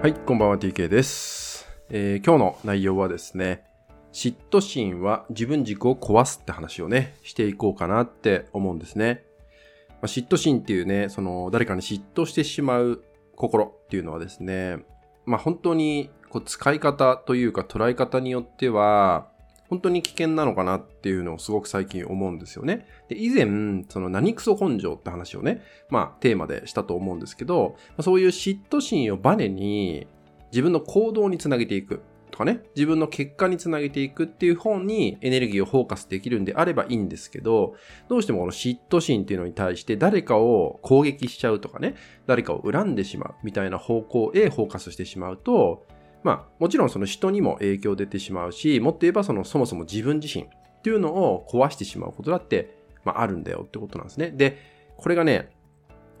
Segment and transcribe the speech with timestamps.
[0.00, 3.64] はい、こんばんは TK です、えー今日の内容はですね、
[4.14, 9.26] 嫉妬心は自分軸を壊すって話をね、していこうかなって思うんですね。
[9.90, 13.04] まあ、嫉妬心っていうね、その誰かに嫉妬してしまう
[13.36, 14.78] 心っていうのはですね、
[15.26, 19.29] まあ本当にこう使い方というか捉え方によっては、
[19.70, 22.86] 本当に危険なのかなっていうのをすごく最近思うんですよね。
[23.08, 30.08] で、以前、その何クソ根性って話をね、まあテーマでしたと思うんですけど、そういう嫉妬心をバネに
[30.50, 37.76] 自分の行動につなげていくとかね、自分の結果につなげていくっていう方にエネルギーをフォーカスできるんであればいいんですけど、
[38.08, 41.94] どうしてもこの嫉妬心っていうのに対して誰かを攻撃しちゃうとかね、
[42.26, 45.86] 誰かを恨んでしまうみたいな方向へフォーカスしてしまうと、
[46.22, 50.48] まあもちろんその人にも影響出てしまうし、もっと言えばそのそもそも自分自身っ
[50.82, 54.30] ていうのを壊してしまうことだって、まああるんだよってことなんですね。
[54.30, 54.58] で、
[54.96, 55.50] これがね、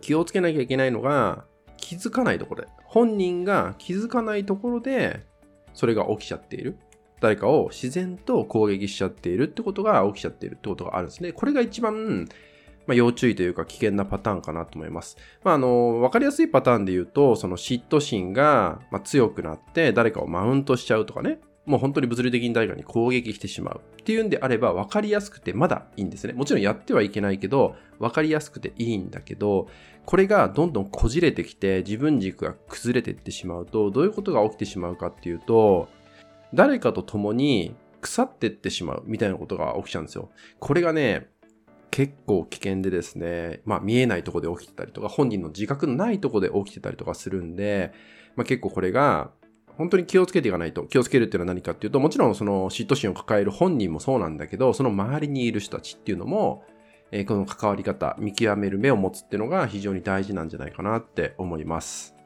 [0.00, 1.44] 気をつけなきゃいけないのが、
[1.76, 5.26] 気づかないところで、本人が気づかないところで、
[5.74, 6.76] それが起きちゃっている。
[7.20, 11.32] 誰かを自然と攻撃しちゃっているってことが起きちゃっているってことがあるんですね。
[11.32, 12.28] これが一番、
[12.88, 15.18] まあ、要注意というか危険なパターンかなと思います。
[15.44, 21.38] まあ、あの、わかりやすいパターンで言うと、その嫉妬心が、ま、強くなって誰かをマウントしちゃうとかね。
[21.66, 26.32] もう本当に物理的に誰かに攻撃してしまうっていうんであれば分かりやすくてまだいいんですね。
[26.32, 29.68] もちろんやってはいけないけど、分かりやすくていいんだけど、
[30.06, 35.90] これがどんどんこじれてきて自分軸が崩れていってしまうと、どういうことが起きてしまうかっていうと、
[36.54, 40.30] 誰かと共に腐ってってしまうみたいなことが起きちゃうんですよ。
[40.58, 41.28] これがね、
[41.98, 47.92] 結構危険でですね、まあ見えないとこで起きてたりとか、本人の自覚のないとこで起きてたりとかするんで、
[48.36, 49.32] まあ結構これが
[49.76, 50.84] 本当に気をつけていかないと。
[50.84, 56.62] 気をつけるっていうのは何かっていうと、もちろんその嫉妬心を抱える本人もそうなんだけど、その周りにいる人たちっていうのも、
[57.10, 62.17] えーこの関わり方、見極める目を持つっていうのが非常に大事なんじゃないかなって思います。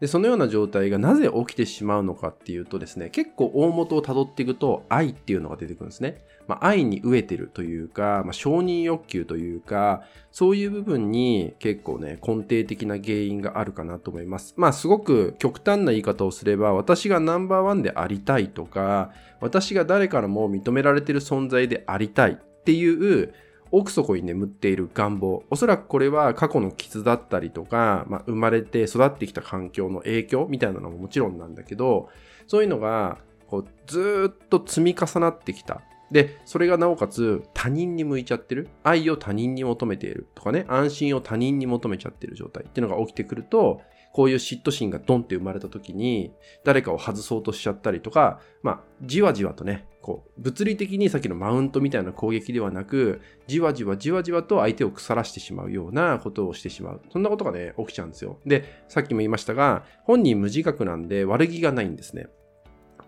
[0.00, 6.22] で、そのような状態がなぜ起きてしまうのかっていうとですね、結構大元をたどっていくと愛っていうのが出てくるんですね。
[6.46, 14.54] まあ、愛に飢えてるというか、まあ、承認欲求というか、そういう部分に結構ね、根底的な原因があるかなと思います。
[14.56, 23.32] まあ、すごく極端な言い方をすれば、私がナンバーワンでありたいとか、私が誰からも認められてる存在でありたいっていう、
[23.78, 25.42] 奥底に眠っている願望。
[25.50, 32.08] おそらくこれは過去の傷だったりとか、まあ、生まれて育ってきた環境の影響みたいなのももちろんなんだけど、
[32.46, 35.82] そういうのがこうずっと積み重なってきた。
[36.10, 38.68] で、それがなおかつ他人に向いちゃってる。
[38.82, 43.82] 愛を他人に求めているとかね、安心を他人に求めちゃってる状態っていうのが起きてくると、
[44.16, 46.32] こういう嫉妬心がドンって生まれた時に、
[46.64, 57.02] 誰かを外そうとしちゃったりとか、まあ、じわじわとね、こう、物理的にさっきのマウントみたいな攻撃ではなく、じわじわじわじわと相手を腐らしてしまうようなことをしてしまう。
[57.12, 58.38] そんなことがね、起きちゃうんですよ。
[58.46, 62.28] で、さっきも言いましたが、本人無自覚なんで悪気がないんですね。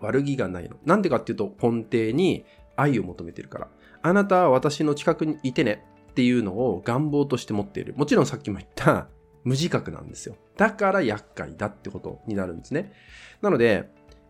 [0.01, 0.77] 悪気がないの。
[0.85, 2.45] なんでかっていうと、根底に
[2.75, 3.67] 愛を求めてるから。
[4.03, 7.95] あなたは私の近くにいてねっていうのを願望として持っている。
[7.97, 9.07] もちろんさっきも言った
[9.43, 10.35] 無自覚なんですよ。
[10.57, 12.91] だから厄介だってことになるんですね。
[13.41, 13.89] なので、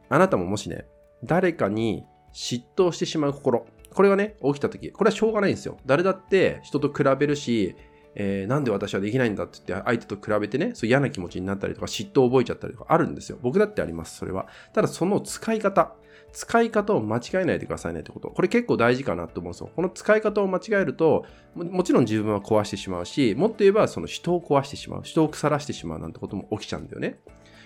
[0.09, 0.86] あなたももしね、
[1.24, 3.66] 誰かに嫉妬してしまう心。
[3.94, 5.78] これがね、起きた時、これはしょうがないんですよ。
[5.86, 7.75] 誰だって人と比べるし、
[8.16, 13.38] えーなんで私はできないんだって言って相手と比べてね、そう嫌な気持ちになったりとか嫉妬を覚えちゃったりとかあるんですよ。
[13.41, 14.47] 僕だってあります、それは。
[14.74, 15.96] ただその使い方、
[16.31, 18.29] 使い方を間違えないでくださいねってこと。
[18.29, 19.69] これ結構大事かなと思うんですよ。
[19.75, 21.25] この使い方を間違えると、
[21.56, 27.19] もちろん自分は壊してしまうし、もっと言えばその人を壊してしまう、人を腐らしてしまうなんてことも起きちゃうんだよね。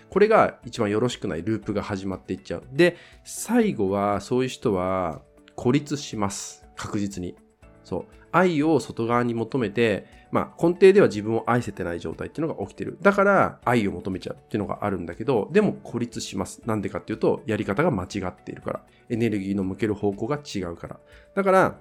[0.09, 2.63] これが一番よろしくないループが始まっていっちゃう。
[2.72, 5.22] で、最後はそういう人は
[5.56, 6.66] 孤立します。
[6.75, 7.35] 確実に。
[7.84, 8.06] そう。
[8.31, 12.97] 愛を外側に求めて、まあ根底では自分を愛せてない状態っていうのが起きてる。
[13.03, 16.63] だから愛を求めちゃうっていうのがあるんだけど、でも孤立します。
[16.66, 18.83] なんでかっていうと、やり方が間違っているから。
[19.09, 20.99] エネルギーの向ける方向が違うから。
[21.35, 21.77] だから、や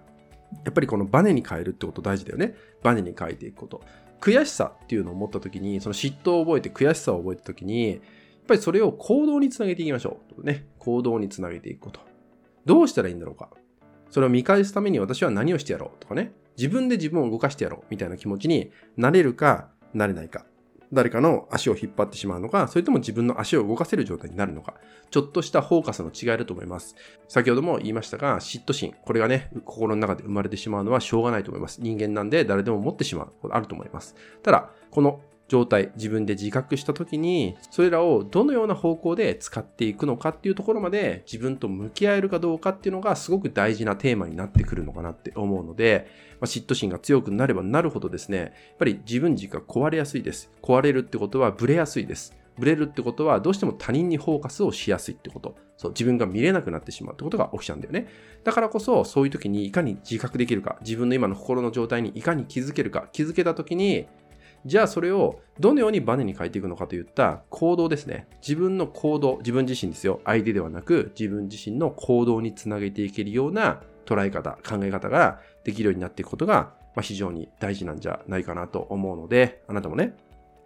[0.68, 2.54] っぱりこのバネに変えるってこと大事だよね。
[2.82, 3.80] バネに変えていくこと。
[4.20, 8.00] 悔しさっていうのを持った時に、その嫉妬を覚えて悔しさを覚えた時に、やっ
[8.46, 10.44] ぱりそれを行動につなげていきましょう。
[10.44, 10.66] ね。
[10.78, 12.00] 行動につなげていくこと。
[12.66, 13.48] どうしたらいいんだろうか。
[14.10, 16.32] それを見返すために私は何をしてやろうとかね。
[16.56, 20.44] 自分で自分を動かしてやろうみたいな気持ちになれるか、なれないか。
[20.93, 24.75] 誰かの足を引っ張ってしまうのか、それとも自分の足を動かせる状態になるのか。
[25.10, 26.96] ちょっとしたフォーカスの違いだと思います。
[27.28, 28.94] 先ほども言いましたが、嫉妬心。
[29.02, 31.81] これがね、心の中で生まれてしまうのはしょうがないと思います。
[31.81, 34.14] 人間なんで誰でも持ってしまうことあると思います。
[34.43, 46.09] ただ、この状態、自分で自覚した時に、それらをどのような方向で使っていくのかっていうところまで自分と向き合えるかどうかっていうのがすごく大事なテーマになってくるのかなって思うので、
[46.41, 50.50] まあ、嫉妬心が強くなればなるほどですね、やっぱり自分軸が壊れやすいです。
[50.62, 52.37] 壊れるってことはブレやすいです。
[52.59, 55.56] ブレるってことはどうしても他人にフォーカスをしやすいってこと。
[55.77, 58.09] そう、自分が見れなくなってしまうってことが起きちゃうんだよね。
[58.44, 64.06] だからこそ、そういう時にいかに自覚できるか、自分の今の心の状態にいかに気づけるか、気づけた時に、
[64.64, 68.29] じゃあそれをどのようにバネに変えていくのかといった行動ですね。
[68.41, 70.20] 自分の行動、自分自身ですよ。
[70.25, 80.14] 相手ではなく自分自身の行動につなげていけるような捉え方、考え方ができるようになっていくことが、まあ、非常に大事なんじゃないかなと思うので、あなたもね、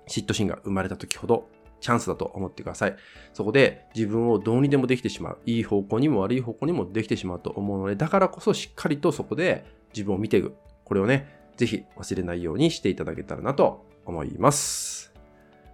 [0.08, 1.48] 嫉妬心が生まれた時ほど
[1.80, 2.96] チャンスだと思ってください。
[3.32, 5.38] そこで自分をどうにでもできてしまう。
[5.46, 9.64] いい方向にも悪い方向にもできてしまうと思うので、だからこそしっかりとそこで
[9.94, 10.54] 自分を見ていく。
[10.84, 15.12] これをね、ぜひ忘れないようにしていただけたらなと思います。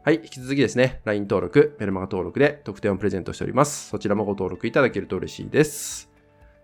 [0.04, 0.16] はい。
[0.16, 3.88] 引き続きですね、LINE 登録、メルマガ登録で特典をプレゼントしております。
[3.88, 6.10] そちらもご登録いただけると嬉しいです。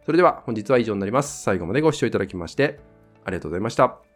[0.04, 1.42] それでは本日は以上になります。
[1.42, 2.80] 最後までご視聴いただきまして
[3.24, 4.07] ありがとうございました。